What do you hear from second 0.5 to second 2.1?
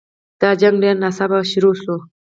جنګ ډېر ناڅاپه پیل شو.